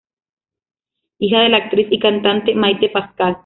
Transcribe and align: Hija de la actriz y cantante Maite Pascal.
Hija 1.19 1.41
de 1.41 1.49
la 1.49 1.57
actriz 1.57 1.85
y 1.91 1.99
cantante 1.99 2.55
Maite 2.55 2.89
Pascal. 2.89 3.37